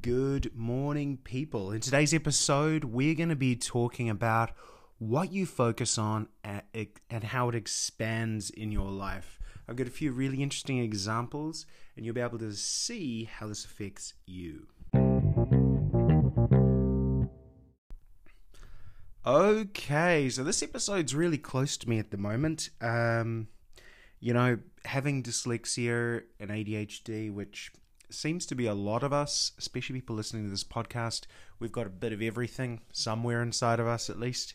Good 0.00 0.56
morning, 0.56 1.18
people. 1.22 1.72
In 1.72 1.80
today's 1.80 2.14
episode, 2.14 2.84
we're 2.84 3.14
going 3.14 3.28
to 3.28 3.36
be 3.36 3.56
talking 3.56 4.08
about 4.08 4.52
what 4.98 5.32
you 5.32 5.44
focus 5.44 5.98
on 5.98 6.28
and 6.42 7.24
how 7.24 7.48
it 7.48 7.54
expands 7.54 8.48
in 8.48 8.72
your 8.72 8.90
life. 8.90 9.38
I've 9.68 9.76
got 9.76 9.88
a 9.88 9.90
few 9.90 10.12
really 10.12 10.42
interesting 10.42 10.78
examples, 10.78 11.66
and 11.96 12.06
you'll 12.06 12.14
be 12.14 12.20
able 12.20 12.38
to 12.38 12.52
see 12.52 13.24
how 13.24 13.48
this 13.48 13.64
affects 13.64 14.14
you. 14.24 14.68
Okay, 19.26 20.28
so 20.30 20.42
this 20.42 20.62
episode's 20.62 21.14
really 21.14 21.38
close 21.38 21.76
to 21.76 21.88
me 21.88 21.98
at 21.98 22.12
the 22.12 22.16
moment. 22.16 22.70
Um, 22.80 23.48
you 24.20 24.32
know, 24.32 24.58
having 24.84 25.22
dyslexia 25.22 26.22
and 26.40 26.50
ADHD, 26.50 27.32
which 27.32 27.72
seems 28.14 28.46
to 28.46 28.54
be 28.54 28.66
a 28.66 28.74
lot 28.74 29.02
of 29.02 29.12
us, 29.12 29.52
especially 29.58 30.00
people 30.00 30.16
listening 30.16 30.44
to 30.44 30.50
this 30.50 30.64
podcast, 30.64 31.22
we've 31.58 31.72
got 31.72 31.86
a 31.86 31.90
bit 31.90 32.12
of 32.12 32.22
everything 32.22 32.80
somewhere 32.92 33.42
inside 33.42 33.80
of 33.80 33.86
us 33.86 34.10
at 34.10 34.18
least. 34.18 34.54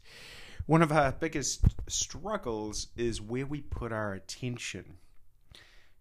One 0.66 0.82
of 0.82 0.91
our 0.91 1.12
biggest 1.13 1.62
struggles 1.88 2.88
is 2.98 3.22
where 3.22 3.46
we 3.46 3.62
put 3.62 3.91
our 3.91 4.13
attention. 4.13 4.98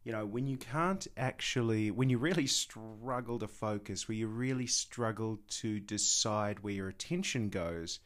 You 0.02 0.12
know, 0.12 0.26
when 0.26 0.46
you 0.46 0.56
can't 0.56 1.06
actually, 1.16 1.90
when 1.90 2.10
you 2.10 2.18
really 2.18 2.46
struggle 2.46 3.38
to 3.38 3.48
focus, 3.48 4.08
where 4.08 4.16
you 4.16 4.26
really 4.28 4.66
struggle 4.66 5.38
to 5.48 5.80
decide 5.80 6.60
where 6.60 6.74
your 6.74 6.88
attention 6.88 7.48
goes, 7.48 8.00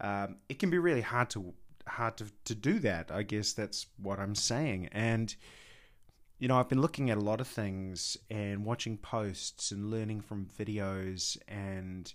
um, 0.00 0.36
it 0.48 0.58
can 0.58 0.70
be 0.70 0.78
really 0.78 1.00
hard 1.00 1.30
to 1.30 1.52
hard 1.86 2.16
to, 2.18 2.26
to 2.44 2.54
do 2.54 2.78
that. 2.80 3.10
I 3.10 3.22
guess 3.22 3.52
that's 3.52 3.86
what 4.00 4.18
I'm 4.18 4.34
saying. 4.34 4.88
And 4.92 5.34
you 6.40 6.48
know, 6.48 6.58
I've 6.58 6.68
been 6.68 6.80
looking 6.80 7.10
at 7.10 7.18
a 7.18 7.20
lot 7.20 7.40
of 7.40 7.46
things 7.46 8.16
and 8.30 8.64
watching 8.64 8.96
posts 8.96 9.70
and 9.70 9.90
learning 9.90 10.22
from 10.22 10.48
videos 10.58 11.36
and 11.46 12.12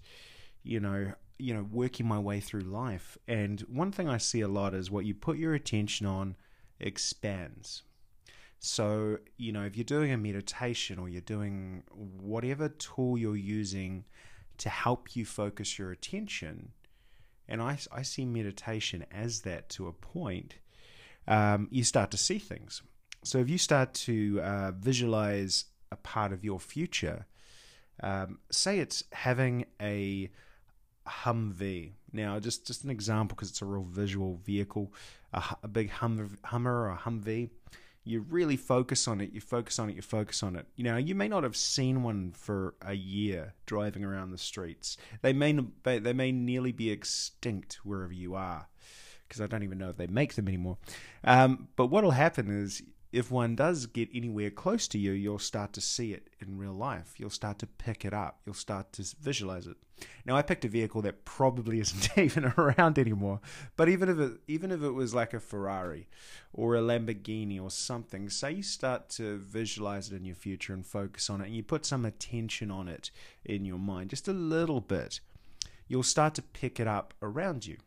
you 0.64 0.80
know, 0.80 1.14
you 1.38 1.54
know, 1.54 1.66
working 1.72 2.08
my 2.08 2.18
way 2.18 2.40
through 2.40 2.62
life. 2.62 3.18
And 3.28 3.62
one 3.62 3.92
thing 3.92 4.10
I 4.10 4.18
see 4.18 4.42
a 4.42 4.48
lot 4.48 4.74
is 4.74 4.90
what 4.90 5.06
you 5.06 5.14
put 5.14 5.38
your 5.38 5.54
attention 5.54 6.08
on 6.08 6.36
expands. 6.80 7.84
So, 8.60 9.20
you 9.38 9.52
know, 9.52 9.64
if 9.64 9.78
you're 9.78 9.84
doing 9.84 10.12
a 10.12 10.18
meditation 10.18 10.98
or 10.98 11.08
you're 11.08 11.22
doing 11.22 11.84
whatever 11.92 12.68
tool 12.70 13.16
you're 13.16 13.36
using 13.36 14.06
to 14.58 14.70
help 14.70 15.16
you 15.16 15.24
focus 15.24 15.78
your 15.78 15.92
attention, 15.92 16.72
and 17.48 17.62
I, 17.62 17.78
I 17.92 18.02
see 18.02 18.26
meditation 18.26 19.06
as 19.12 19.42
that 19.42 19.70
to 19.70 19.88
a 19.88 19.94
point, 19.94 20.56
um, 21.28 21.68
you 21.70 21.84
start 21.84 22.10
to 22.12 22.18
see 22.18 22.40
things. 22.40 22.82
So 23.26 23.40
if 23.40 23.50
you 23.50 23.58
start 23.58 23.94
to 24.06 24.40
uh, 24.42 24.72
visualize 24.72 25.66
a 25.92 25.96
part 25.96 26.32
of 26.32 26.46
your 26.46 26.60
future, 26.60 27.26
um, 28.04 28.38
say 28.52 28.78
it's 28.78 29.04
having 29.12 29.66
a 29.82 30.30
Humvee. 31.08 31.94
Now, 32.14 32.40
just 32.40 32.68
just 32.68 32.84
an 32.84 32.92
example 32.92 33.36
because 33.36 33.50
it's 33.50 33.64
a 33.64 33.66
real 33.66 33.84
visual 33.84 34.40
vehicle, 34.46 34.94
a, 35.34 35.44
a 35.64 35.68
big 35.68 35.90
hum, 35.90 36.38
Hummer 36.46 36.82
or 36.84 36.90
a 36.92 36.98
Humvee. 36.98 37.50
You 38.04 38.22
really 38.30 38.58
focus 38.58 39.08
on 39.08 39.20
it. 39.20 39.32
You 39.34 39.42
focus 39.42 39.80
on 39.80 39.90
it. 39.90 39.96
You 39.96 40.04
focus 40.04 40.44
on 40.44 40.56
it. 40.56 40.68
You 40.76 40.84
know, 40.84 40.98
you 40.98 41.16
may 41.16 41.28
not 41.28 41.42
have 41.42 41.56
seen 41.56 42.04
one 42.04 42.32
for 42.34 42.76
a 42.84 42.94
year 42.94 43.56
driving 43.66 44.04
around 44.04 44.30
the 44.30 44.38
streets. 44.38 44.98
They 45.24 45.34
may 45.34 45.58
they, 45.84 46.14
may 46.14 46.32
nearly 46.32 46.72
be 46.72 46.92
extinct 46.92 47.80
wherever 47.84 48.14
you 48.14 48.36
are, 48.36 48.68
because 49.28 49.42
I 49.42 49.48
don't 49.48 49.64
even 49.64 49.80
know 49.80 49.90
if 49.90 49.98
they 49.98 50.06
make 50.06 50.36
them 50.36 50.48
anymore. 50.48 50.78
Um, 51.24 51.70
but 51.76 51.88
what'll 51.88 52.12
happen 52.12 52.52
is 52.52 52.84
if 53.16 53.32
one 53.32 53.56
does 53.56 53.86
get 53.86 54.10
anywhere 54.14 54.50
close 54.50 54.90
to 54.90 54.98
you, 54.98 55.14
you'll 55.14 55.40
start 55.40 55.72
to 55.72 55.80
see 55.80 56.12
it 56.12 56.30
in 56.42 56.58
real 56.58 56.74
life. 56.74 57.14
You'll 57.18 57.30
start 57.30 57.60
to 57.60 57.66
pick 57.66 58.04
it 58.04 58.14
up. 58.14 58.42
You'll 58.46 58.54
start 58.54 58.92
to 58.94 59.16
visualize 59.22 59.68
it. 59.68 59.78
Now, 60.26 60.36
I 60.36 60.42
picked 60.42 60.66
a 60.66 60.68
vehicle 60.68 61.02
that 61.04 61.24
probably 61.24 61.80
isn't 61.86 62.18
even 62.18 62.52
around 62.58 63.00
anymore. 63.00 63.40
But 63.78 63.88
even 63.88 64.10
if 64.10 64.20
it, 64.20 64.34
even 64.50 64.70
if 64.70 64.84
it 64.84 64.92
was 64.92 65.16
like 65.16 65.34
a 65.34 65.40
Ferrari 65.40 66.10
or 66.52 66.76
a 66.76 66.82
Lamborghini 66.82 67.62
or 67.62 67.72
something, 67.72 68.30
say 68.30 68.52
you 68.52 68.64
start 68.64 69.08
to 69.12 69.38
visualize 69.38 70.12
it 70.12 70.18
in 70.18 70.26
your 70.26 70.36
future 70.36 70.74
and 70.74 70.86
focus 70.86 71.30
on 71.30 71.40
it, 71.40 71.46
and 71.46 71.56
you 71.56 71.64
put 71.64 71.86
some 71.86 72.04
attention 72.04 72.70
on 72.70 72.90
it 72.90 73.12
in 73.46 73.64
your 73.64 73.80
mind, 73.80 74.10
just 74.10 74.28
a 74.28 74.34
little 74.34 74.82
bit, 74.82 75.22
you'll 75.88 76.04
start 76.04 76.36
to 76.36 76.42
pick 76.42 76.82
it 76.82 76.88
up 76.88 77.14
around 77.22 77.66
you. 77.66 77.78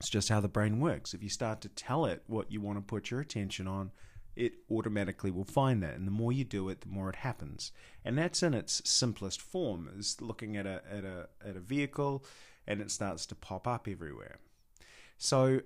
It's 0.00 0.10
just 0.10 0.28
how 0.28 0.40
the 0.40 0.48
brain 0.48 0.80
works. 0.80 1.14
If 1.14 1.22
you 1.22 1.30
start 1.30 1.62
to 1.62 1.70
tell 1.70 2.04
it 2.04 2.24
what 2.26 2.52
you 2.52 2.60
want 2.60 2.76
to 2.76 2.82
put 2.82 3.10
your 3.10 3.20
attention 3.20 3.66
on, 3.66 3.90
it 4.36 4.54
automatically 4.70 5.30
will 5.30 5.44
find 5.44 5.82
that. 5.82 5.94
And 5.94 6.06
the 6.06 6.12
more 6.12 6.32
you 6.32 6.44
do 6.44 6.68
it, 6.68 6.80
the 6.80 6.88
more 6.88 7.08
it 7.08 7.16
happens. 7.16 7.72
And 8.04 8.18
that's 8.18 8.42
in 8.42 8.54
its 8.54 8.82
simplest 8.84 9.40
form, 9.40 9.90
is 9.96 10.20
looking 10.20 10.56
at 10.56 10.66
a, 10.66 10.82
at 10.90 11.04
a, 11.04 11.28
at 11.44 11.56
a 11.56 11.60
vehicle 11.60 12.24
and 12.66 12.80
it 12.80 12.90
starts 12.90 13.26
to 13.26 13.34
pop 13.34 13.66
up 13.66 13.86
everywhere. 13.88 14.38
So 15.18 15.60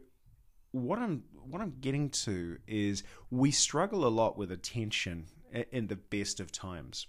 what 0.72 0.98
I'm 0.98 1.24
what 1.48 1.62
I'm 1.62 1.74
getting 1.80 2.10
to 2.10 2.58
is 2.66 3.02
we 3.30 3.50
struggle 3.50 4.06
a 4.06 4.08
lot 4.08 4.36
with 4.36 4.52
attention 4.52 5.26
in 5.72 5.86
the 5.86 5.96
best 5.96 6.40
of 6.40 6.52
times. 6.52 7.06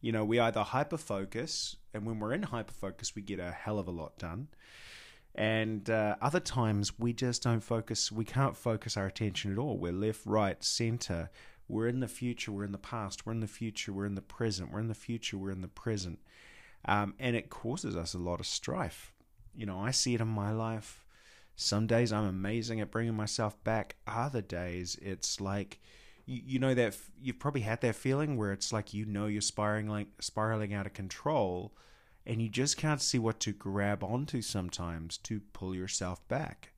You 0.00 0.12
know, 0.12 0.24
we 0.24 0.38
either 0.38 0.62
hyper 0.62 0.96
focus, 0.96 1.76
and 1.92 2.06
when 2.06 2.18
we're 2.18 2.32
in 2.32 2.44
hyper 2.44 2.72
focus, 2.72 3.14
we 3.14 3.22
get 3.22 3.38
a 3.38 3.50
hell 3.50 3.78
of 3.78 3.88
a 3.88 3.90
lot 3.90 4.18
done. 4.18 4.48
And 5.36 5.90
uh, 5.90 6.16
other 6.22 6.40
times 6.40 6.98
we 6.98 7.12
just 7.12 7.42
don't 7.42 7.60
focus, 7.60 8.10
we 8.10 8.24
can't 8.24 8.56
focus 8.56 8.96
our 8.96 9.06
attention 9.06 9.52
at 9.52 9.58
all. 9.58 9.76
We're 9.76 9.92
left, 9.92 10.24
right, 10.24 10.62
center. 10.64 11.30
We're 11.68 11.88
in 11.88 12.00
the 12.00 12.08
future, 12.08 12.52
we're 12.52 12.64
in 12.64 12.72
the 12.72 12.78
past, 12.78 13.26
we're 13.26 13.32
in 13.32 13.40
the 13.40 13.46
future, 13.46 13.92
we're 13.92 14.06
in 14.06 14.14
the 14.14 14.22
present, 14.22 14.72
we're 14.72 14.80
in 14.80 14.88
the 14.88 14.94
future, 14.94 15.36
we're 15.36 15.50
in 15.50 15.60
the 15.60 15.68
present. 15.68 16.20
Um, 16.86 17.14
and 17.18 17.36
it 17.36 17.50
causes 17.50 17.96
us 17.96 18.14
a 18.14 18.18
lot 18.18 18.40
of 18.40 18.46
strife. 18.46 19.12
You 19.54 19.66
know, 19.66 19.78
I 19.78 19.90
see 19.90 20.14
it 20.14 20.20
in 20.20 20.28
my 20.28 20.52
life. 20.52 21.04
Some 21.56 21.86
days 21.86 22.12
I'm 22.12 22.26
amazing 22.26 22.80
at 22.80 22.90
bringing 22.90 23.14
myself 23.14 23.62
back. 23.64 23.96
Other 24.06 24.42
days 24.42 24.96
it's 25.02 25.40
like, 25.40 25.80
you, 26.24 26.40
you 26.46 26.58
know 26.58 26.74
that 26.74 26.96
you've 27.20 27.38
probably 27.38 27.62
had 27.62 27.80
that 27.80 27.96
feeling 27.96 28.36
where 28.36 28.52
it's 28.52 28.72
like 28.72 28.94
you 28.94 29.04
know 29.04 29.26
you're 29.26 29.40
spiraling 29.40 30.06
spiraling 30.20 30.72
out 30.72 30.86
of 30.86 30.92
control, 30.92 31.72
and 32.26 32.42
you 32.42 32.48
just 32.48 32.76
can't 32.76 33.00
see 33.00 33.18
what 33.18 33.38
to 33.40 33.52
grab 33.52 34.02
onto 34.02 34.42
sometimes 34.42 35.16
to 35.18 35.40
pull 35.52 35.74
yourself 35.74 36.26
back. 36.28 36.72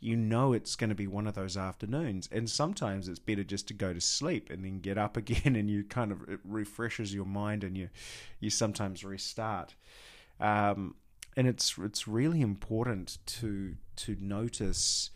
You 0.00 0.16
know 0.16 0.52
it's 0.52 0.76
going 0.76 0.88
to 0.88 0.96
be 0.96 1.06
one 1.06 1.26
of 1.26 1.34
those 1.34 1.56
afternoons, 1.56 2.28
and 2.32 2.48
sometimes 2.48 3.06
it's 3.06 3.18
better 3.18 3.44
just 3.44 3.68
to 3.68 3.74
go 3.74 3.92
to 3.92 4.00
sleep 4.00 4.50
and 4.50 4.64
then 4.64 4.80
get 4.80 4.98
up 4.98 5.16
again, 5.16 5.54
and 5.56 5.70
you 5.70 5.84
kind 5.84 6.10
of 6.10 6.28
it 6.28 6.40
refreshes 6.44 7.14
your 7.14 7.26
mind, 7.26 7.62
and 7.62 7.76
you 7.76 7.90
you 8.40 8.50
sometimes 8.50 9.04
restart. 9.04 9.74
Um, 10.40 10.94
and 11.36 11.46
it's 11.46 11.76
it's 11.78 12.08
really 12.08 12.40
important 12.40 13.18
to 13.26 13.76
to 13.96 14.16
notice 14.18 15.10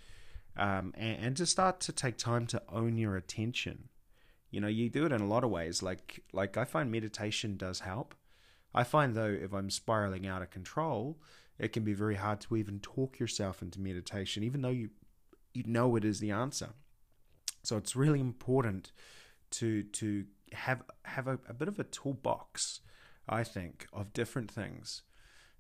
um, 0.57 0.93
and, 0.97 1.19
and 1.27 1.37
to 1.39 1.47
start 1.47 1.81
to 1.81 1.93
take 1.93 2.19
time 2.19 2.47
to 2.49 2.63
own 2.71 2.97
your 2.99 3.17
attention. 3.17 3.89
You 4.51 4.61
know, 4.61 4.69
you 4.69 4.89
do 4.89 5.05
it 5.07 5.13
in 5.13 5.21
a 5.21 5.27
lot 5.27 5.45
of 5.45 5.51
ways. 5.51 5.83
Like 5.83 6.23
like 6.33 6.57
I 6.59 6.65
find 6.65 6.93
meditation 6.93 7.57
does 7.57 7.81
help 7.81 8.15
I 8.75 8.85
find 8.85 9.15
though, 9.15 9.37
if 9.41 9.53
I'm 9.53 9.71
spiraling 9.71 10.27
out 10.27 10.43
of 10.43 10.51
control, 10.51 11.21
it 11.59 11.73
can 11.73 11.85
be 11.85 11.95
very 11.95 12.17
hard 12.17 12.41
to 12.43 12.57
even 12.57 12.81
talk 12.81 13.19
yourself 13.19 13.63
into 13.63 13.81
meditation, 13.81 14.43
even 14.43 14.63
though 14.63 14.71
you 14.71 14.91
you 15.53 15.63
know 15.67 15.95
it 15.97 16.05
is 16.05 16.19
the 16.19 16.33
answer. 16.33 16.71
So 17.63 17.77
it's 17.77 17.95
really 17.95 18.21
important 18.21 18.93
to 19.53 19.85
to 19.85 20.25
have 20.53 20.83
have 21.05 21.29
a, 21.29 21.39
a 21.49 21.55
bit 21.55 21.69
of 21.69 21.79
a 21.79 21.85
toolbox, 21.85 22.81
I 23.29 23.45
think, 23.45 23.87
of 23.93 24.13
different 24.13 24.51
things. 24.51 25.03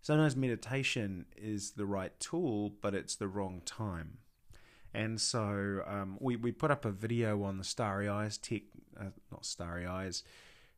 Sometimes 0.03 0.36
meditation 0.36 1.26
is 1.34 1.72
the 1.72 1.86
right 1.86 2.19
tool, 2.20 2.74
but 2.82 2.94
it's 2.94 3.16
the 3.16 3.28
wrong 3.28 3.62
time. 3.64 4.19
And 4.92 5.20
so 5.20 5.82
um, 5.86 6.19
we, 6.20 6.36
we 6.36 6.53
put 6.53 6.70
up 6.70 6.84
a 6.84 6.91
video 6.91 7.42
on 7.42 7.56
the 7.56 7.64
Starry 7.64 8.06
Eyes 8.06 8.36
tech, 8.36 8.62
uh, 9.00 9.06
not 9.32 9.47
Starry 9.47 9.86
Eyes, 9.86 10.22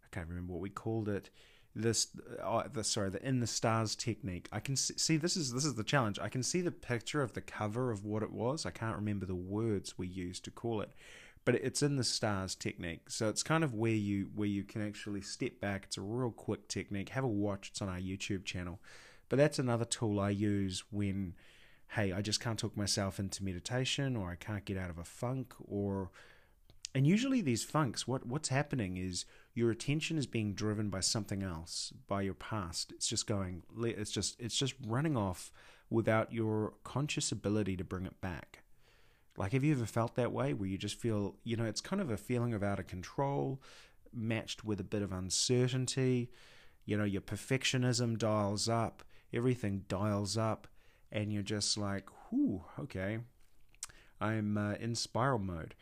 I 0.05 0.15
can't 0.15 0.29
remember 0.29 0.53
what 0.53 0.63
we 0.63 0.71
called 0.71 1.09
it 1.09 1.31
this 1.77 2.09
uh, 2.43 2.65
the 2.73 2.83
sorry 2.83 3.11
the 3.11 3.27
in 3.27 3.41
the 3.41 3.47
stars 3.47 3.95
technique. 3.95 4.49
I 4.51 4.61
can 4.61 4.77
see 4.77 5.17
this 5.17 5.37
is 5.37 5.53
this 5.53 5.65
is 5.65 5.75
the 5.75 5.85
challenge. 5.85 6.19
I 6.19 6.29
can 6.29 6.43
see 6.43 6.61
the 6.61 6.73
picture 6.73 7.23
of 7.23 7.35
the 7.35 7.41
cover 7.41 7.91
of 7.91 8.05
what 8.05 8.23
it 8.23 8.33
was. 8.33 8.67
I 8.67 8.71
can't 8.71 8.97
remember 8.97 9.27
the 9.27 9.35
words 9.35 9.99
we 9.99 10.07
used 10.07 10.45
to 10.45 10.51
call 10.51 10.81
it 10.81 10.91
but 11.47 11.55
it's 11.55 11.81
in 11.81 11.95
the 11.95 12.03
stars 12.03 12.57
technique. 12.57 13.09
So 13.09 13.29
it's 13.29 13.45
kind 13.45 13.63
of 13.63 13.73
where 13.73 13.93
you 13.93 14.31
where 14.35 14.49
you 14.49 14.65
can 14.65 14.85
actually 14.85 15.23
step 15.23 15.61
back. 15.61 15.85
It's 15.85 15.97
a 15.97 16.03
real 16.03 16.33
quick 16.33 16.67
technique. 16.67 17.11
Have 17.11 17.23
a 17.23 17.29
watch. 17.29 17.69
It's 17.71 17.81
on 17.81 17.89
our 17.89 18.01
youtube 18.01 18.45
channel. 18.45 18.81
But 19.29 19.37
that's 19.37 19.59
another 19.59 19.85
tool 19.85 20.21
i 20.21 20.31
use 20.31 20.85
when 20.91 21.35
hey 21.91 22.13
i 22.13 22.21
just 22.21 22.41
can't 22.41 22.59
talk 22.59 22.77
myself 22.77 23.19
into 23.19 23.45
meditation 23.45 24.17
or 24.17 24.31
i 24.31 24.35
can't 24.35 24.65
get 24.65 24.77
out 24.77 24.91
of 24.91 24.99
a 24.99 25.05
funk 25.05 25.55
or 25.65 26.11
and 26.97 27.07
usually 27.07 27.43
these 27.43 27.63
funks, 27.63 28.09
what 28.09 28.27
what's 28.27 28.49
happening 28.49 28.97
is 28.97 29.27
your 29.53 29.71
attention 29.71 30.17
is 30.17 30.27
being 30.27 30.55
driven 30.55 30.89
by 30.89 31.01
something 31.01 31.43
else, 31.43 31.93
by 32.09 32.23
your 32.23 32.33
past. 32.33 32.91
It's 32.91 33.07
just 33.07 33.27
going 33.27 33.65
it's 33.83 34.11
just 34.11 34.41
it's 34.41 34.57
just 34.57 34.73
running 34.87 35.15
off 35.15 35.53
without 35.91 36.33
your 36.33 36.73
conscious 36.85 37.31
ability 37.31 37.77
to 37.77 37.85
bring 37.85 38.07
it 38.07 38.19
back. 38.23 38.63
Like 39.37 39.53
have 39.53 39.63
you 39.63 39.75
ever 39.75 39.85
felt 39.85 40.15
that 40.15 40.33
way 40.33 40.55
where 40.55 40.71
you 40.71 40.79
just 40.79 40.99
feel, 40.99 41.37
you 41.45 41.55
know, 41.55 41.67
it's 41.67 41.83
kind 41.83 42.01
of 42.01 42.11
a 42.11 42.17
feeling 42.17 42.55
of 42.55 42.63
out 42.63 42.79
of 42.79 42.87
control 42.87 43.61
matched 44.11 44.65
with 44.65 44.81
a 44.81 44.85
bit 44.85 45.03
of 45.03 45.13
uncertainty. 45.13 46.31
You 46.87 46.97
know, 46.97 47.05
your 47.05 47.21
perfectionism 47.21 48.17
dials 48.17 48.71
up, 48.71 49.05
everything 49.35 49.85
dials 49.87 50.39
up, 50.39 50.67
and 51.13 51.31
you're 51.31 51.43
just 51.43 51.77
like, 51.77 52.09
whew, 52.31 52.65
okay, 52.81 53.19
I'm 54.19 54.57
uh, 54.57 54.77
in 54.81 54.95
spiral 54.95 55.41
mode. 55.41 55.75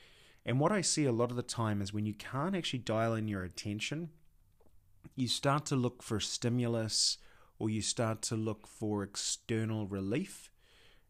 And 0.46 0.60
what 0.60 0.72
I 0.72 0.82
see 0.82 1.04
a 1.04 1.12
lot 1.12 1.30
of 1.30 1.36
the 1.36 1.42
time 1.42 1.80
is 1.80 1.92
when 1.92 2.06
you 2.06 2.14
can't 2.14 2.54
actually 2.54 2.80
dial 2.80 3.14
in 3.14 3.28
your 3.28 3.44
attention, 3.44 4.10
you 5.16 5.28
start 5.28 5.66
to 5.66 5.76
look 5.76 6.02
for 6.02 6.20
stimulus 6.20 7.18
or 7.58 7.70
you 7.70 7.80
start 7.80 8.20
to 8.22 8.36
look 8.36 8.66
for 8.66 9.02
external 9.02 9.86
relief. 9.86 10.50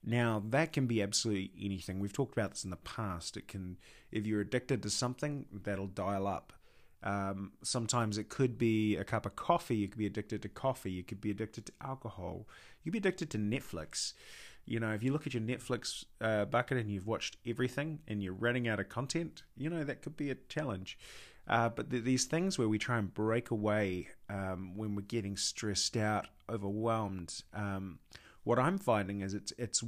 Now, 0.04 0.42
that 0.50 0.72
can 0.72 0.86
be 0.86 1.02
absolutely 1.02 1.52
anything. 1.60 1.98
We've 1.98 2.12
talked 2.12 2.36
about 2.36 2.50
this 2.50 2.64
in 2.64 2.70
the 2.70 2.76
past. 2.76 3.36
It 3.36 3.48
can, 3.48 3.78
if 4.12 4.26
you're 4.26 4.42
addicted 4.42 4.82
to 4.82 4.90
something, 4.90 5.46
that'll 5.50 5.86
dial 5.86 6.26
up. 6.26 6.52
Um, 7.02 7.52
sometimes 7.62 8.19
it 8.19 8.28
could 8.28 8.56
be 8.58 8.96
a 8.96 9.04
cup 9.04 9.26
of 9.26 9.36
coffee. 9.36 9.76
You 9.76 9.88
could 9.88 9.98
be 9.98 10.06
addicted 10.06 10.42
to 10.42 10.48
coffee. 10.48 10.90
You 10.90 11.04
could 11.04 11.20
be 11.20 11.31
addicted 11.31 11.66
to 11.66 11.72
alcohol. 11.82 12.46
You 12.82 12.90
could 12.90 13.02
be 13.02 13.08
addicted 13.08 13.31
to 13.31 13.38
Netflix. 13.38 14.12
You 14.66 14.81
know, 14.81 14.93
if 14.93 15.02
you 15.02 15.12
look 15.12 15.26
at 15.26 15.34
your 15.34 15.43
Netflix 15.43 16.05
uh, 16.20 16.46
bucket 16.46 16.78
and 16.78 16.90
you've 16.90 17.06
watched 17.06 17.37
everything 17.46 18.00
and 18.08 18.22
you're 18.22 18.32
running 18.32 18.66
out 18.66 18.81
of 18.81 18.88
content, 18.88 19.43
you 19.56 19.69
know, 19.69 19.84
that 19.84 20.02
could 20.02 20.16
be 20.16 20.31
a 20.31 20.37
challenge. 20.49 20.99
Uh, 21.46 21.69
but 21.69 21.90
th- 21.90 22.05
these 22.05 22.25
things 22.25 22.58
where 22.58 22.69
we 22.69 22.78
try 22.78 22.99
and 22.99 23.12
break 23.12 23.50
away 23.50 24.08
um, 24.31 24.75
when 24.76 24.94
we're 24.94 25.02
getting 25.02 25.37
stressed 25.37 25.96
out, 25.96 26.28
overwhelmed, 26.49 27.43
um, 27.52 27.99
what 28.44 28.58
I'm 28.58 28.78
finding 28.78 29.20
is 29.20 29.34
it's 29.34 29.52
it's 29.58 29.82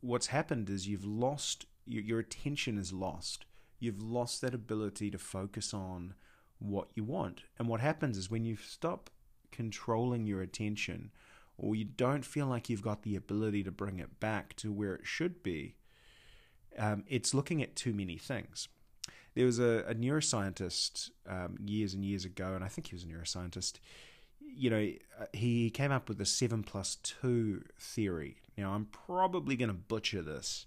what's 0.00 0.28
happened 0.28 0.70
is 0.70 0.86
you've 0.86 1.04
lost 1.04 1.66
your, 1.86 2.02
your 2.02 2.18
attention 2.18 2.78
is 2.78 2.92
lost. 2.92 3.44
You've 3.78 4.02
lost 4.02 4.40
that 4.40 4.54
ability 4.54 5.10
to 5.10 5.18
focus 5.18 5.74
on 5.74 6.14
what 6.58 6.88
you 6.94 7.04
want. 7.04 7.42
And 7.58 7.68
what 7.68 7.80
happens 7.80 8.16
is 8.16 8.30
when 8.30 8.44
you 8.44 8.56
stop 8.56 9.10
controlling 9.50 10.26
your 10.26 10.40
attention, 10.40 11.10
or 11.56 11.74
you 11.74 11.84
don't 11.84 12.24
feel 12.24 12.46
like 12.46 12.68
you've 12.68 12.82
got 12.82 13.02
the 13.02 13.16
ability 13.16 13.62
to 13.64 13.70
bring 13.70 13.98
it 13.98 14.20
back 14.20 14.56
to 14.56 14.72
where 14.72 14.94
it 14.94 15.06
should 15.06 15.42
be, 15.42 15.76
um, 16.78 17.04
it's 17.06 17.34
looking 17.34 17.62
at 17.62 17.76
too 17.76 17.92
many 17.92 18.16
things. 18.16 18.68
There 19.34 19.46
was 19.46 19.58
a, 19.58 19.84
a 19.88 19.94
neuroscientist 19.94 21.10
um, 21.28 21.56
years 21.64 21.94
and 21.94 22.04
years 22.04 22.24
ago, 22.24 22.54
and 22.54 22.64
I 22.64 22.68
think 22.68 22.88
he 22.88 22.94
was 22.94 23.04
a 23.04 23.06
neuroscientist. 23.06 23.74
You 24.40 24.70
know, 24.70 24.92
uh, 25.20 25.26
he 25.32 25.70
came 25.70 25.92
up 25.92 26.08
with 26.08 26.18
the 26.18 26.26
seven 26.26 26.62
plus 26.62 26.96
two 26.96 27.62
theory. 27.78 28.36
Now, 28.56 28.72
I'm 28.72 28.86
probably 28.86 29.56
going 29.56 29.70
to 29.70 29.74
butcher 29.74 30.22
this 30.22 30.66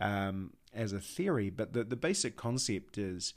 um, 0.00 0.54
as 0.72 0.92
a 0.92 1.00
theory, 1.00 1.50
but 1.50 1.72
the, 1.74 1.84
the 1.84 1.96
basic 1.96 2.36
concept 2.36 2.96
is 2.96 3.34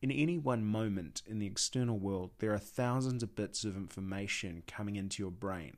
in 0.00 0.10
any 0.10 0.36
one 0.38 0.64
moment 0.64 1.22
in 1.26 1.38
the 1.38 1.46
external 1.46 1.98
world, 1.98 2.30
there 2.38 2.52
are 2.52 2.58
thousands 2.58 3.22
of 3.22 3.36
bits 3.36 3.64
of 3.64 3.76
information 3.76 4.62
coming 4.66 4.96
into 4.96 5.22
your 5.22 5.30
brain 5.30 5.76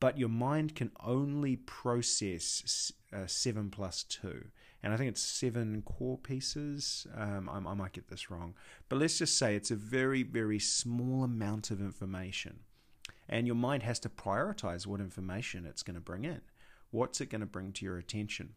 but 0.00 0.18
your 0.18 0.28
mind 0.28 0.74
can 0.74 0.90
only 1.04 1.56
process 1.56 2.92
uh, 3.12 3.26
seven 3.26 3.70
plus 3.70 4.02
two. 4.04 4.46
And 4.82 4.92
I 4.92 4.96
think 4.96 5.08
it's 5.08 5.22
seven 5.22 5.82
core 5.82 6.18
pieces. 6.18 7.06
Um, 7.16 7.48
I, 7.48 7.70
I 7.70 7.74
might 7.74 7.92
get 7.92 8.08
this 8.08 8.30
wrong. 8.30 8.54
But 8.88 8.98
let's 8.98 9.18
just 9.18 9.38
say 9.38 9.56
it's 9.56 9.70
a 9.70 9.76
very, 9.76 10.22
very 10.22 10.58
small 10.58 11.24
amount 11.24 11.70
of 11.70 11.80
information. 11.80 12.60
And 13.28 13.46
your 13.46 13.56
mind 13.56 13.82
has 13.82 13.98
to 14.00 14.10
prioritize 14.10 14.86
what 14.86 15.00
information 15.00 15.64
it's 15.64 15.82
going 15.82 15.94
to 15.94 16.00
bring 16.00 16.24
in. 16.24 16.42
What's 16.90 17.20
it 17.20 17.30
going 17.30 17.40
to 17.40 17.46
bring 17.46 17.72
to 17.72 17.84
your 17.84 17.96
attention? 17.96 18.54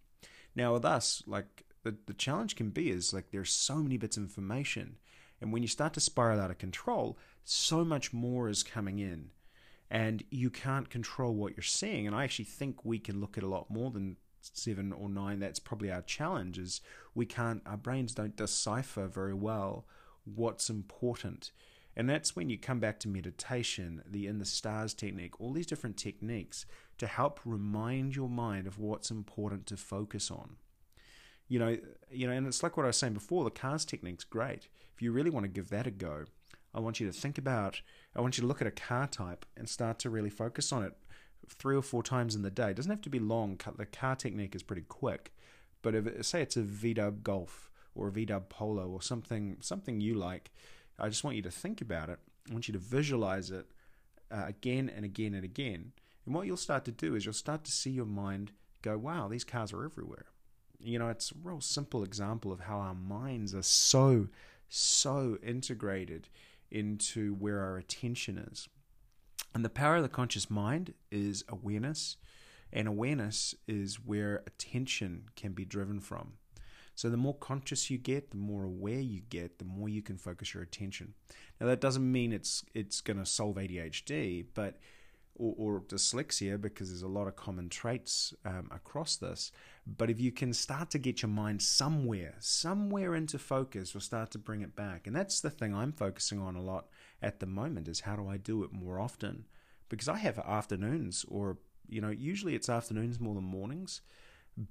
Now, 0.56 0.74
with 0.74 0.84
us, 0.84 1.24
like 1.26 1.64
the, 1.84 1.96
the 2.08 2.14
challenge 2.14 2.56
can 2.56 2.72
be 2.72 2.90
is 2.90 3.14
like 3.14 3.32
there's 3.32 3.52
so 3.52 3.76
many 3.78 3.98
bits 3.98 4.18
of 4.18 4.24
information. 4.24 4.98
And 5.40 5.54
when 5.54 5.62
you 5.62 5.68
start 5.68 5.94
to 5.94 6.00
spiral 6.02 6.42
out 6.42 6.52
of 6.52 6.58
control, 6.58 7.18
so 7.44 7.86
much 7.86 8.12
more 8.12 8.50
is 8.50 8.64
coming 8.64 9.00
in 9.00 9.30
and 9.90 10.24
you 10.30 10.50
can't 10.50 10.90
control 10.90 11.34
what 11.34 11.56
you're 11.56 11.64
seeing. 11.64 12.08
And 12.08 12.16
I 12.16 12.24
actually 12.24 12.46
think 12.46 12.84
we 12.84 13.00
can 13.00 13.22
look 13.22 13.38
at 13.38 13.44
a 13.44 13.48
lot 13.48 13.70
more 13.70 13.92
than 13.92 14.18
seven 14.42 14.92
or 14.92 15.10
nine. 15.10 15.40
That's 15.40 15.60
probably 15.60 15.92
our 15.92 16.02
challenge. 16.02 16.58
Is 16.58 16.82
we 17.16 17.26
can't, 17.26 17.62
our 17.66 17.78
brains 17.78 18.14
don't 18.14 18.36
decipher 18.36 19.08
very 19.08 19.34
well 19.34 19.86
what's 20.26 20.70
important. 20.70 21.52
And 21.96 22.08
that's 22.08 22.36
when 22.36 22.50
you 22.50 22.60
come 22.60 22.80
back 22.80 23.00
to 23.00 23.08
meditation, 23.08 24.04
the 24.06 24.28
in 24.28 24.38
the 24.38 24.46
stars 24.46 24.94
technique, 24.94 25.42
all 25.42 25.52
these 25.52 25.66
different 25.66 25.98
techniques 25.98 26.66
to 27.00 27.08
help 27.08 27.40
remind 27.44 28.16
your 28.16 28.30
mind 28.30 28.68
of 28.68 28.78
what's 28.78 29.10
important 29.10 29.66
to 29.68 29.78
focus 29.78 30.30
on. 30.30 30.58
You 31.48 31.60
know, 31.60 31.78
you 32.12 32.28
know, 32.28 32.34
and 32.34 32.46
it's 32.46 32.62
like 32.62 32.78
what 32.78 32.84
I 32.84 32.88
was 32.88 32.98
saying 32.98 33.14
before, 33.14 33.44
the 33.44 33.50
cars 33.50 33.86
technique's 33.86 34.26
great. 34.26 34.68
If 34.94 35.02
you 35.02 35.12
really 35.12 35.30
want 35.30 35.46
to 35.46 35.52
give 35.52 35.70
that 35.70 35.88
a 35.88 35.92
go, 35.92 36.26
I 36.74 36.80
want 36.80 37.00
you 37.00 37.08
to 37.08 37.14
think 37.14 37.38
about, 37.38 37.82
I 38.16 38.22
want 38.22 38.38
you 38.38 38.42
to 38.42 38.48
look 38.48 38.62
at 38.62 38.68
a 38.68 38.72
car 38.72 39.08
type 39.08 39.46
and 39.56 39.68
start 39.68 40.00
to 40.00 40.10
really 40.10 40.30
focus 40.30 40.72
on 40.72 40.84
it 40.84 40.94
three 41.50 41.76
or 41.76 41.82
four 41.82 42.04
times 42.04 42.36
in 42.36 42.42
the 42.42 42.52
day. 42.52 42.72
It 42.72 42.76
doesn't 42.76 42.92
have 42.92 43.02
to 43.02 43.10
be 43.10 43.20
long. 43.20 43.60
The 43.78 43.86
car 43.86 44.16
technique 44.16 44.56
is 44.56 44.64
pretty 44.64 44.84
quick. 44.84 45.34
But 45.82 45.96
if 45.96 46.26
say 46.26 46.42
it's 46.42 46.58
a 46.58 46.62
VW 46.62 47.24
Golf 47.24 47.70
or 47.96 48.10
a 48.10 48.12
VW 48.12 48.50
Polo 48.50 48.88
or 48.90 49.02
something 49.02 49.58
something 49.62 50.02
you 50.02 50.16
like, 50.16 50.52
I 51.00 51.10
just 51.10 51.24
want 51.24 51.36
you 51.36 51.44
to 51.44 51.52
think 51.52 51.82
about 51.82 52.10
it. 52.10 52.20
I 52.50 52.54
want 52.54 52.68
you 52.68 52.74
to 52.74 52.80
visualize 52.80 53.52
it 53.52 53.68
uh, 54.32 54.46
again 54.48 54.92
and 54.94 55.06
again 55.06 55.34
and 55.34 55.44
again. 55.44 55.94
And 56.26 56.36
what 56.36 56.46
you'll 56.46 56.58
start 56.58 56.86
to 56.86 56.92
do 56.92 57.16
is 57.16 57.26
you'll 57.26 57.34
start 57.34 57.64
to 57.66 57.72
see 57.72 57.92
your 57.92 58.06
mind 58.06 58.52
go, 58.82 58.98
"Wow, 58.98 59.28
these 59.28 59.44
cars 59.44 59.72
are 59.72 59.86
everywhere." 59.86 60.26
You 60.80 61.00
know, 61.00 61.10
it's 61.10 61.32
a 61.32 61.36
real 61.42 61.62
simple 61.62 62.04
example 62.04 62.52
of 62.52 62.62
how 62.62 62.78
our 62.80 62.96
minds 62.96 63.56
are 63.56 63.64
so 63.64 64.28
so 64.70 65.38
integrated 65.42 66.28
into 66.72 67.34
where 67.36 67.60
our 67.60 67.78
attention 67.78 68.38
is. 68.38 68.68
And 69.54 69.64
the 69.64 69.70
power 69.70 69.98
of 69.98 70.04
the 70.04 70.10
conscious 70.10 70.50
mind 70.50 70.94
is 71.12 71.44
awareness, 71.48 72.18
and 72.72 72.88
awareness 72.88 73.56
is 73.68 73.96
where 73.96 74.44
attention 74.46 75.24
can 75.36 75.54
be 75.54 75.66
driven 75.66 76.00
from. 76.00 76.34
So 76.96 77.10
the 77.10 77.18
more 77.18 77.36
conscious 77.36 77.92
you 77.92 78.00
get, 78.00 78.32
the 78.32 78.38
more 78.38 78.64
aware 78.64 79.00
you 79.00 79.22
get, 79.22 79.60
the 79.60 79.66
more 79.66 79.88
you 79.88 80.02
can 80.02 80.18
focus 80.18 80.54
your 80.56 80.64
attention. 80.64 81.14
Now 81.62 81.68
that 81.68 81.80
doesn't 81.80 82.12
mean 82.12 82.34
it's 82.34 82.66
it's 82.74 83.02
going 83.02 83.18
to 83.18 83.26
solve 83.26 83.58
ADHD, 83.58 84.46
but 84.56 84.80
or, 85.38 85.54
or 85.58 85.82
dyslexia 85.82 86.60
because 86.60 86.90
there's 86.90 87.02
a 87.04 87.08
lot 87.08 87.28
of 87.28 87.36
common 87.36 87.70
traits 87.70 88.34
um, 88.46 88.70
across 88.72 89.16
this. 89.16 89.52
But 89.86 90.10
if 90.10 90.20
you 90.20 90.32
can 90.32 90.54
start 90.54 90.90
to 90.92 91.00
get 91.00 91.22
your 91.22 91.30
mind 91.30 91.62
somewhere, 91.62 92.36
somewhere 92.40 93.16
into 93.16 93.40
focus, 93.40 93.96
or 93.96 94.00
start 94.00 94.32
to 94.32 94.38
bring 94.38 94.62
it 94.62 94.76
back, 94.76 95.08
and 95.08 95.16
that's 95.16 95.40
the 95.40 95.50
thing 95.50 95.74
I'm 95.74 95.94
focusing 95.94 96.40
on 96.40 96.56
a 96.56 96.62
lot 96.62 96.88
at 97.22 97.40
the 97.40 97.46
moment 97.46 97.88
is 97.88 98.02
how 98.02 98.16
do 98.16 98.28
I 98.28 98.38
do 98.38 98.64
it 98.64 98.74
more 98.74 99.00
often? 99.00 99.46
Because 99.90 100.10
I 100.10 100.18
have 100.18 100.40
afternoons, 100.40 101.26
or 101.30 101.58
you 101.88 102.02
know, 102.02 102.10
usually 102.10 102.56
it's 102.56 102.68
afternoons 102.70 103.20
more 103.20 103.36
than 103.36 103.46
mornings, 103.46 104.02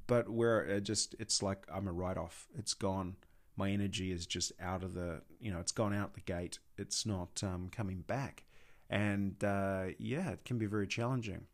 but 0.07 0.29
where 0.29 0.63
it 0.63 0.83
just 0.83 1.15
it's 1.19 1.43
like 1.43 1.67
I'm 1.73 1.89
a 1.89 1.93
write 1.93 2.19
off. 2.19 2.49
It's 2.59 2.75
gone. 2.75 3.17
My 3.59 3.71
energy 3.71 4.13
is 4.13 4.27
just 4.27 4.53
out 4.61 4.83
of 4.83 4.93
the, 4.93 5.23
you 5.41 5.51
know, 5.51 5.61
it's 5.61 5.73
gone 5.73 5.95
out 5.95 6.13
the 6.13 6.21
gate. 6.21 6.59
It's 6.77 7.07
not 7.07 7.43
um, 7.43 7.71
coming 7.75 8.03
back 8.07 8.45
and 8.91 9.43
uh, 9.43 9.87
yeah, 9.99 10.31
it 10.31 10.45
can 10.45 10.59
be 10.59 10.67
very 10.67 10.87
challenging. 10.87 11.47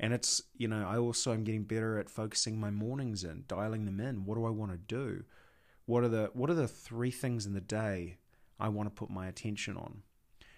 And 0.00 0.12
it's 0.12 0.42
you 0.56 0.68
know 0.68 0.86
I 0.86 0.98
also 0.98 1.32
am 1.32 1.44
getting 1.44 1.64
better 1.64 1.98
at 1.98 2.10
focusing 2.10 2.58
my 2.58 2.70
mornings 2.70 3.24
in, 3.24 3.44
dialing 3.48 3.84
them 3.84 4.00
in. 4.00 4.24
What 4.24 4.36
do 4.36 4.44
I 4.44 4.50
want 4.50 4.72
to 4.72 4.78
do? 4.78 5.24
What 5.86 6.04
are 6.04 6.08
the 6.08 6.30
what 6.34 6.50
are 6.50 6.54
the 6.54 6.68
three 6.68 7.10
things 7.10 7.46
in 7.46 7.54
the 7.54 7.60
day 7.60 8.18
I 8.60 8.68
want 8.68 8.88
to 8.88 8.94
put 8.94 9.10
my 9.10 9.26
attention 9.26 9.76
on? 9.76 10.02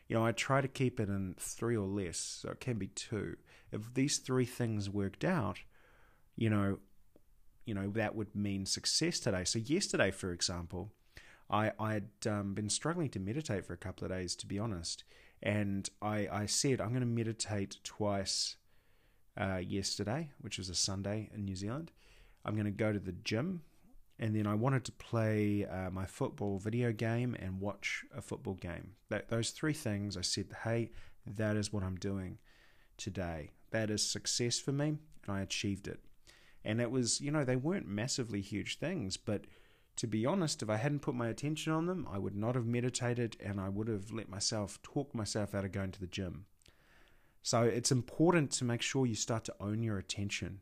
You 0.08 0.16
know, 0.16 0.26
I 0.26 0.32
try 0.32 0.60
to 0.60 0.68
keep 0.68 0.98
it 0.98 1.08
in 1.08 1.36
three 1.38 1.76
or 1.76 1.86
less, 1.86 2.18
so 2.18 2.50
it 2.50 2.60
can 2.60 2.78
be 2.78 2.88
two. 2.88 3.36
If 3.70 3.94
these 3.94 4.18
three 4.18 4.44
things 4.44 4.90
worked 4.90 5.24
out, 5.24 5.60
you 6.36 6.50
know, 6.50 6.78
you 7.64 7.74
know 7.74 7.90
that 7.90 8.16
would 8.16 8.34
mean 8.34 8.66
success 8.66 9.20
today. 9.20 9.44
So 9.44 9.60
yesterday, 9.60 10.10
for 10.10 10.32
example, 10.32 10.90
I 11.48 11.72
I 11.78 11.92
had 11.92 12.08
um, 12.26 12.54
been 12.54 12.68
struggling 12.68 13.08
to 13.10 13.20
meditate 13.20 13.64
for 13.64 13.72
a 13.72 13.78
couple 13.78 14.04
of 14.04 14.10
days, 14.10 14.34
to 14.36 14.46
be 14.46 14.58
honest, 14.58 15.04
and 15.42 15.88
I, 16.02 16.28
I 16.30 16.46
said, 16.46 16.80
I'm 16.80 16.90
going 16.90 17.00
to 17.00 17.06
meditate 17.06 17.78
twice 17.84 18.56
uh, 19.40 19.56
yesterday, 19.56 20.30
which 20.40 20.58
was 20.58 20.68
a 20.68 20.74
Sunday 20.74 21.30
in 21.34 21.44
New 21.44 21.56
Zealand. 21.56 21.92
I'm 22.44 22.54
going 22.54 22.66
to 22.66 22.70
go 22.70 22.92
to 22.92 22.98
the 22.98 23.12
gym. 23.12 23.62
And 24.18 24.36
then 24.36 24.46
I 24.46 24.54
wanted 24.54 24.84
to 24.84 24.92
play 24.92 25.64
uh, 25.64 25.88
my 25.90 26.04
football 26.04 26.58
video 26.58 26.92
game 26.92 27.34
and 27.40 27.58
watch 27.58 28.04
a 28.14 28.20
football 28.20 28.52
game. 28.52 28.92
That, 29.08 29.30
those 29.30 29.48
three 29.48 29.72
things, 29.72 30.14
I 30.14 30.20
said, 30.20 30.48
hey, 30.64 30.90
that 31.26 31.56
is 31.56 31.72
what 31.72 31.82
I'm 31.82 31.96
doing 31.96 32.36
today. 32.98 33.52
That 33.70 33.88
is 33.88 34.06
success 34.06 34.58
for 34.58 34.72
me, 34.72 34.88
and 35.26 35.36
I 35.36 35.40
achieved 35.40 35.88
it. 35.88 36.00
And 36.66 36.82
it 36.82 36.90
was, 36.90 37.22
you 37.22 37.30
know, 37.30 37.44
they 37.44 37.56
weren't 37.56 37.88
massively 37.88 38.42
huge 38.42 38.78
things, 38.78 39.16
but 39.16 39.46
to 40.00 40.06
be 40.06 40.24
honest, 40.24 40.62
if 40.62 40.70
I 40.70 40.78
hadn't 40.78 41.02
put 41.02 41.14
my 41.14 41.28
attention 41.28 41.74
on 41.74 41.84
them, 41.84 42.08
I 42.10 42.18
would 42.18 42.34
not 42.34 42.54
have 42.54 42.66
meditated 42.66 43.36
and 43.38 43.60
I 43.60 43.68
would 43.68 43.88
have 43.88 44.10
let 44.10 44.30
myself 44.30 44.80
talk 44.82 45.14
myself 45.14 45.54
out 45.54 45.66
of 45.66 45.72
going 45.72 45.92
to 45.92 46.00
the 46.00 46.06
gym. 46.06 46.46
So 47.42 47.62
it's 47.64 47.92
important 47.92 48.50
to 48.52 48.64
make 48.64 48.80
sure 48.80 49.04
you 49.04 49.14
start 49.14 49.44
to 49.44 49.54
own 49.60 49.82
your 49.82 49.98
attention 49.98 50.60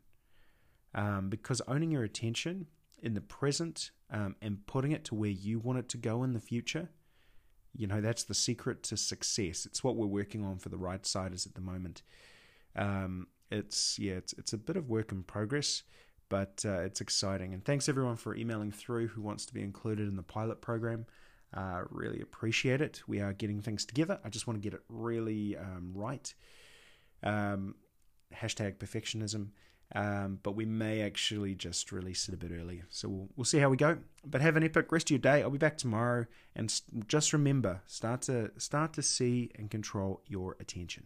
um, 0.93 1.29
because 1.29 1.61
owning 1.69 1.91
your 1.91 2.03
attention 2.03 2.67
in 3.01 3.13
the 3.13 3.21
present 3.21 3.91
um, 4.11 4.35
and 4.41 4.65
putting 4.67 4.91
it 4.91 5.05
to 5.05 5.15
where 5.15 5.29
you 5.29 5.57
want 5.59 5.79
it 5.79 5.87
to 5.89 5.97
go 5.97 6.23
in 6.23 6.33
the 6.33 6.41
future 6.41 6.89
You 7.73 7.87
know, 7.87 8.01
that's 8.01 8.23
the 8.23 8.33
secret 8.33 8.83
to 8.83 8.97
success. 8.97 9.65
It's 9.65 9.83
what 9.83 9.95
we're 9.95 10.07
working 10.07 10.43
on 10.43 10.57
for 10.57 10.69
the 10.69 10.77
right 10.77 11.05
siders 11.05 11.45
at 11.45 11.53
the 11.53 11.61
moment. 11.61 12.01
Um, 12.75 13.27
it's 13.51 13.97
yeah, 13.99 14.13
it's 14.13 14.33
it's 14.33 14.53
a 14.53 14.57
bit 14.57 14.75
of 14.77 14.89
work 14.89 15.11
in 15.11 15.23
progress, 15.23 15.83
but 16.29 16.63
uh, 16.65 16.81
it's 16.81 17.01
exciting. 17.01 17.53
And 17.53 17.65
thanks 17.65 17.89
everyone 17.89 18.15
for 18.15 18.35
emailing 18.35 18.71
through 18.71 19.07
who 19.07 19.21
wants 19.21 19.45
to 19.47 19.53
be 19.53 19.61
included 19.61 20.07
in 20.07 20.15
the 20.15 20.23
pilot 20.23 20.61
program. 20.61 21.05
Uh, 21.53 21.81
really 21.89 22.21
appreciate 22.21 22.81
it. 22.81 23.01
We 23.07 23.21
are 23.21 23.33
getting 23.33 23.61
things 23.61 23.85
together. 23.85 24.19
I 24.23 24.29
just 24.29 24.47
want 24.47 24.61
to 24.61 24.63
get 24.63 24.75
it 24.75 24.83
really 24.87 25.57
um, 25.57 25.91
right. 25.95 26.31
Um, 27.23 27.75
hashtag 28.33 28.77
perfectionism. 28.77 29.49
Um, 29.95 30.39
but 30.43 30.51
we 30.51 30.65
may 30.65 31.01
actually 31.01 31.55
just 31.55 31.91
release 31.91 32.29
it 32.29 32.35
a 32.35 32.37
bit 32.37 32.51
early. 32.51 32.83
So 32.89 33.09
we'll, 33.09 33.29
we'll 33.35 33.45
see 33.45 33.57
how 33.57 33.69
we 33.69 33.77
go. 33.77 33.97
But 34.23 34.41
have 34.41 34.55
an 34.55 34.63
epic 34.63 34.91
rest 34.91 35.07
of 35.07 35.11
your 35.11 35.19
day. 35.19 35.41
I'll 35.41 35.49
be 35.49 35.57
back 35.57 35.77
tomorrow. 35.77 36.27
And 36.55 36.71
just 37.07 37.33
remember, 37.33 37.81
start 37.87 38.21
to 38.23 38.51
start 38.57 38.93
to 38.93 39.01
see 39.01 39.49
and 39.55 39.71
control 39.71 40.21
your 40.27 40.55
attention. 40.59 41.05